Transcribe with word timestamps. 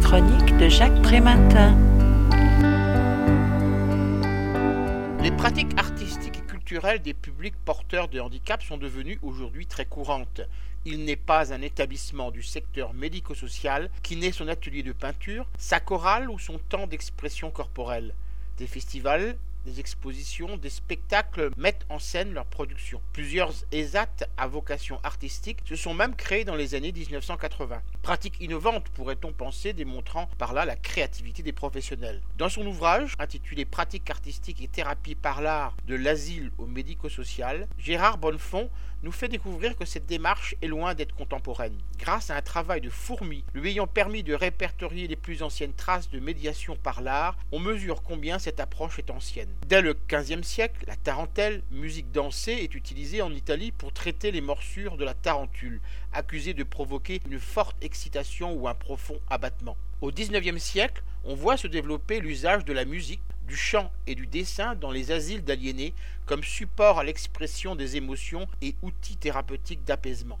chronique 0.00 0.56
de 0.56 0.68
Jacques 0.68 1.02
Prématin. 1.02 1.76
Les 5.22 5.30
pratiques 5.30 5.78
artistiques 5.78 6.38
et 6.38 6.46
culturelles 6.46 7.00
des 7.00 7.14
publics 7.14 7.56
porteurs 7.64 8.08
de 8.08 8.20
handicap 8.20 8.62
sont 8.62 8.76
devenues 8.76 9.18
aujourd'hui 9.22 9.66
très 9.66 9.84
courantes. 9.84 10.40
Il 10.84 11.04
n'est 11.04 11.16
pas 11.16 11.52
un 11.52 11.62
établissement 11.62 12.30
du 12.30 12.42
secteur 12.42 12.94
médico-social 12.94 13.90
qui 14.02 14.16
n'ait 14.16 14.32
son 14.32 14.48
atelier 14.48 14.82
de 14.82 14.92
peinture, 14.92 15.46
sa 15.58 15.80
chorale 15.80 16.30
ou 16.30 16.38
son 16.38 16.58
temps 16.58 16.86
d'expression 16.86 17.50
corporelle. 17.50 18.14
Des 18.58 18.66
festivals, 18.66 19.36
des 19.68 19.80
expositions, 19.80 20.56
des 20.56 20.70
spectacles 20.70 21.50
mettent 21.56 21.84
en 21.88 21.98
scène 21.98 22.32
leur 22.32 22.46
production. 22.46 23.02
Plusieurs 23.12 23.52
ESAT 23.70 24.26
à 24.36 24.46
vocation 24.46 24.98
artistique 25.02 25.60
se 25.64 25.76
sont 25.76 25.94
même 25.94 26.14
créés 26.14 26.44
dans 26.44 26.54
les 26.54 26.74
années 26.74 26.92
1980. 26.92 27.82
Pratique 28.02 28.40
innovante 28.40 28.88
pourrait-on 28.90 29.32
penser, 29.32 29.72
démontrant 29.72 30.28
par 30.38 30.52
là 30.54 30.64
la 30.64 30.76
créativité 30.76 31.42
des 31.42 31.52
professionnels. 31.52 32.22
Dans 32.38 32.48
son 32.48 32.66
ouvrage, 32.66 33.14
intitulé 33.18 33.64
Pratiques 33.64 34.10
artistiques 34.10 34.62
et 34.62 34.68
thérapie 34.68 35.14
par 35.14 35.42
l'art 35.42 35.76
de 35.86 35.94
l'asile 35.94 36.50
au 36.58 36.66
médico-social, 36.66 37.68
Gérard 37.78 38.18
Bonnefond 38.18 38.70
nous 39.02 39.12
fait 39.12 39.28
découvrir 39.28 39.76
que 39.76 39.84
cette 39.84 40.06
démarche 40.06 40.56
est 40.60 40.66
loin 40.66 40.94
d'être 40.94 41.14
contemporaine. 41.14 41.78
Grâce 41.98 42.30
à 42.30 42.36
un 42.36 42.42
travail 42.42 42.80
de 42.80 42.90
fourmi 42.90 43.44
lui 43.54 43.70
ayant 43.70 43.86
permis 43.86 44.22
de 44.22 44.34
répertorier 44.34 45.06
les 45.06 45.16
plus 45.16 45.42
anciennes 45.42 45.74
traces 45.74 46.10
de 46.10 46.18
médiation 46.18 46.76
par 46.76 47.00
l'art, 47.00 47.36
on 47.52 47.60
mesure 47.60 48.02
combien 48.02 48.38
cette 48.38 48.60
approche 48.60 48.98
est 48.98 49.10
ancienne. 49.10 49.52
Dès 49.66 49.82
le 49.82 49.94
XVe 50.08 50.42
siècle, 50.42 50.84
la 50.86 50.96
tarentelle, 50.96 51.62
musique 51.70 52.10
dansée, 52.10 52.52
est 52.52 52.74
utilisée 52.74 53.20
en 53.20 53.32
Italie 53.32 53.70
pour 53.70 53.92
traiter 53.92 54.30
les 54.30 54.40
morsures 54.40 54.96
de 54.96 55.04
la 55.04 55.12
tarentule, 55.12 55.80
accusée 56.12 56.54
de 56.54 56.64
provoquer 56.64 57.20
une 57.26 57.38
forte 57.38 57.76
excitation 57.82 58.54
ou 58.54 58.66
un 58.66 58.74
profond 58.74 59.20
abattement. 59.28 59.76
Au 60.00 60.10
XIXe 60.10 60.62
siècle, 60.62 61.02
on 61.24 61.34
voit 61.34 61.58
se 61.58 61.66
développer 61.66 62.20
l'usage 62.20 62.64
de 62.64 62.72
la 62.72 62.86
musique 62.86 63.20
du 63.46 63.56
chant 63.56 63.90
et 64.06 64.14
du 64.14 64.26
dessin 64.26 64.74
dans 64.74 64.90
les 64.90 65.10
asiles 65.10 65.44
d'aliénés 65.44 65.92
comme 66.24 66.44
support 66.44 66.98
à 66.98 67.04
l'expression 67.04 67.74
des 67.74 67.96
émotions 67.96 68.46
et 68.62 68.74
outils 68.82 69.16
thérapeutiques 69.16 69.84
d'apaisement. 69.84 70.38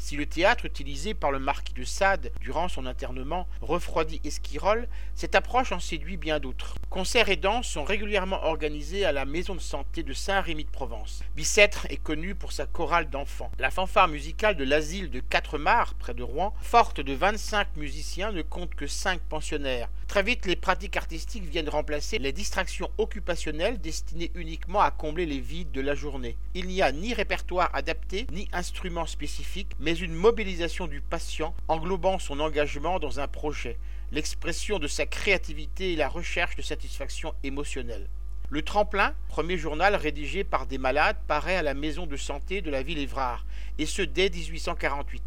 Si 0.00 0.16
le 0.16 0.24
théâtre 0.24 0.64
utilisé 0.64 1.12
par 1.12 1.30
le 1.30 1.38
marquis 1.38 1.74
de 1.74 1.84
Sade 1.84 2.32
durant 2.40 2.68
son 2.68 2.86
internement 2.86 3.46
refroidit 3.60 4.20
Esquirol, 4.24 4.88
cette 5.14 5.34
approche 5.34 5.72
en 5.72 5.78
séduit 5.78 6.16
bien 6.16 6.40
d'autres. 6.40 6.74
Concerts 6.88 7.28
et 7.28 7.36
danses 7.36 7.68
sont 7.68 7.84
régulièrement 7.84 8.42
organisés 8.44 9.04
à 9.04 9.12
la 9.12 9.26
maison 9.26 9.54
de 9.54 9.60
santé 9.60 10.02
de 10.02 10.14
Saint-Rémy-de-Provence. 10.14 11.22
Bicêtre 11.36 11.86
est 11.90 12.02
connu 12.02 12.34
pour 12.34 12.52
sa 12.52 12.64
chorale 12.64 13.10
d'enfants. 13.10 13.52
La 13.58 13.70
fanfare 13.70 14.08
musicale 14.08 14.56
de 14.56 14.64
l'asile 14.64 15.10
de 15.10 15.20
Quatre-Mares, 15.20 15.94
près 15.94 16.14
de 16.14 16.22
Rouen, 16.22 16.54
forte 16.62 17.02
de 17.02 17.12
25 17.12 17.76
musiciens, 17.76 18.32
ne 18.32 18.42
compte 18.42 18.74
que 18.74 18.86
5 18.86 19.20
pensionnaires. 19.20 19.90
Très 20.08 20.24
vite, 20.24 20.46
les 20.46 20.56
pratiques 20.56 20.96
artistiques 20.96 21.44
viennent 21.44 21.68
remplacer 21.68 22.18
les 22.18 22.32
distractions 22.32 22.90
occupationnelles 22.98 23.80
destinées 23.80 24.32
uniquement 24.34 24.80
à 24.80 24.90
combler 24.90 25.24
les 25.24 25.38
vides 25.38 25.70
de 25.70 25.80
la 25.80 25.94
journée. 25.94 26.36
Il 26.54 26.66
n'y 26.66 26.82
a 26.82 26.90
ni 26.90 27.14
répertoire 27.14 27.70
adapté, 27.74 28.26
ni 28.32 28.48
instrument 28.52 29.06
spécifique, 29.06 29.70
mais 29.78 29.89
une 29.94 30.14
mobilisation 30.14 30.86
du 30.86 31.00
patient 31.00 31.54
englobant 31.68 32.18
son 32.18 32.40
engagement 32.40 32.98
dans 32.98 33.20
un 33.20 33.28
projet, 33.28 33.78
l'expression 34.12 34.78
de 34.78 34.86
sa 34.86 35.06
créativité 35.06 35.92
et 35.92 35.96
la 35.96 36.08
recherche 36.08 36.56
de 36.56 36.62
satisfaction 36.62 37.34
émotionnelle. 37.42 38.08
Le 38.50 38.62
Tremplin, 38.62 39.14
premier 39.28 39.56
journal 39.56 39.94
rédigé 39.94 40.44
par 40.44 40.66
des 40.66 40.78
malades, 40.78 41.16
paraît 41.28 41.56
à 41.56 41.62
la 41.62 41.74
maison 41.74 42.06
de 42.06 42.16
santé 42.16 42.62
de 42.62 42.70
la 42.70 42.82
ville 42.82 42.98
Évrard, 42.98 43.46
et 43.78 43.86
ce 43.86 44.02
dès 44.02 44.28
1848 44.28 45.22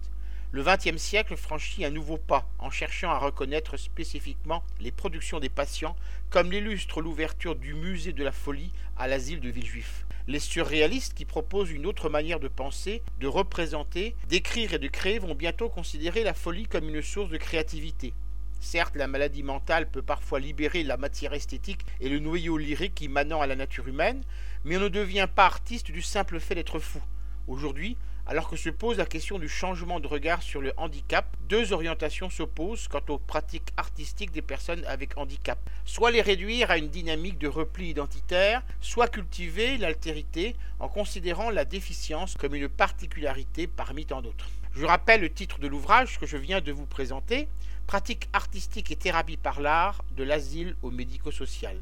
le 0.53 0.61
XXe 0.61 1.01
siècle 1.01 1.35
franchit 1.35 1.83
un 1.83 1.89
nouveau 1.89 2.17
pas 2.17 2.47
en 2.59 2.69
cherchant 2.69 3.09
à 3.09 3.17
reconnaître 3.17 3.75
spécifiquement 3.75 4.63
les 4.79 4.91
productions 4.91 5.39
des 5.39 5.49
patients, 5.49 5.95
comme 6.29 6.51
l'illustre 6.51 7.01
l'ouverture 7.01 7.55
du 7.55 7.73
musée 7.73 8.13
de 8.13 8.23
la 8.23 8.31
folie 8.31 8.71
à 8.95 9.07
l'asile 9.07 9.39
de 9.39 9.49
Villejuif. 9.49 10.05
Les 10.27 10.37
surréalistes 10.37 11.15
qui 11.15 11.25
proposent 11.25 11.71
une 11.71 11.87
autre 11.87 12.07
manière 12.07 12.39
de 12.39 12.47
penser, 12.47 13.01
de 13.19 13.25
représenter, 13.25 14.15
d'écrire 14.29 14.75
et 14.75 14.79
de 14.79 14.87
créer 14.87 15.17
vont 15.17 15.33
bientôt 15.33 15.69
considérer 15.69 16.23
la 16.23 16.35
folie 16.35 16.67
comme 16.67 16.87
une 16.87 17.01
source 17.01 17.31
de 17.31 17.37
créativité. 17.37 18.13
Certes, 18.59 18.95
la 18.95 19.07
maladie 19.07 19.41
mentale 19.41 19.89
peut 19.89 20.03
parfois 20.03 20.39
libérer 20.39 20.83
la 20.83 20.97
matière 20.97 21.33
esthétique 21.33 21.83
et 21.99 22.09
le 22.09 22.19
noyau 22.19 22.57
lyrique 22.57 23.01
immanent 23.01 23.41
à 23.41 23.47
la 23.47 23.55
nature 23.55 23.87
humaine, 23.87 24.21
mais 24.65 24.77
on 24.77 24.81
ne 24.81 24.87
devient 24.87 25.27
pas 25.35 25.47
artiste 25.47 25.89
du 25.89 26.03
simple 26.03 26.39
fait 26.39 26.53
d'être 26.53 26.77
fou. 26.77 27.01
Aujourd'hui, 27.47 27.97
alors 28.25 28.49
que 28.49 28.55
se 28.55 28.69
pose 28.69 28.97
la 28.97 29.05
question 29.05 29.37
du 29.37 29.49
changement 29.49 29.99
de 29.99 30.07
regard 30.07 30.41
sur 30.41 30.61
le 30.61 30.73
handicap, 30.77 31.25
deux 31.49 31.73
orientations 31.73 32.29
s'opposent 32.29 32.87
quant 32.87 33.01
aux 33.09 33.17
pratiques 33.17 33.73
artistiques 33.75 34.31
des 34.31 34.41
personnes 34.41 34.83
avec 34.85 35.17
handicap. 35.17 35.59
Soit 35.83 36.11
les 36.11 36.21
réduire 36.21 36.71
à 36.71 36.77
une 36.77 36.89
dynamique 36.89 37.37
de 37.37 37.47
repli 37.47 37.89
identitaire, 37.89 38.63
soit 38.79 39.09
cultiver 39.09 39.77
l'altérité 39.77 40.55
en 40.79 40.87
considérant 40.87 41.49
la 41.49 41.65
déficience 41.65 42.35
comme 42.35 42.55
une 42.55 42.69
particularité 42.69 43.67
parmi 43.67 44.05
tant 44.05 44.21
d'autres. 44.21 44.49
Je 44.73 44.85
rappelle 44.85 45.21
le 45.21 45.31
titre 45.31 45.59
de 45.59 45.67
l'ouvrage 45.67 46.17
que 46.17 46.25
je 46.25 46.37
viens 46.37 46.61
de 46.61 46.71
vous 46.71 46.85
présenter, 46.87 47.47
Pratiques 47.87 48.29
artistiques 48.33 48.91
et 48.91 48.95
thérapie 48.95 49.37
par 49.37 49.61
l'art, 49.61 50.03
de 50.15 50.23
l'asile 50.23 50.75
au 50.81 50.89
médico-social. 50.89 51.77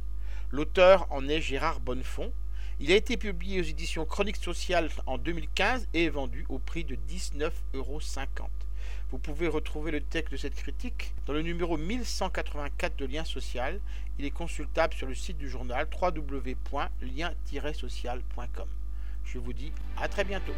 L'auteur 0.50 1.08
en 1.10 1.28
est 1.30 1.42
Gérard 1.42 1.80
Bonnefond, 1.80 2.34
il 2.82 2.92
a 2.92 2.96
été 2.96 3.16
publié 3.16 3.62
aux 3.62 3.64
éditions 3.64 4.06
Chroniques 4.06 4.38
Sociales 4.38 4.90
en 5.06 5.20
2015 5.20 5.88
et 5.94 6.06
est 6.06 6.10
vendu 6.10 6.48
au 6.50 6.58
prix 6.58 6.84
de 6.84 6.96
19,50 6.96 7.52
euros. 7.76 8.00
Vous 9.12 9.20
pouvez 9.20 9.48
retrouver 9.48 9.92
le 9.92 10.02
texte 10.02 10.32
de 10.32 10.38
cette 10.38 10.56
critique 10.56 11.14
dans 11.28 11.34
le 11.34 11.44
numéro 11.44 11.78
1184 11.78 12.98
de 12.98 13.06
Lien 13.06 13.24
Social. 13.24 13.80
Il 14.18 14.26
est 14.26 14.32
consultable 14.32 14.96
sur 14.96 15.06
le 15.06 15.14
site 15.14 15.38
du 15.38 15.48
journal 15.48 15.88
www.lien-social.com. 16.02 18.68
Je 19.26 19.38
vous 19.38 19.54
dis 19.54 19.72
à 19.98 20.08
très 20.08 20.24
bientôt. 20.24 20.54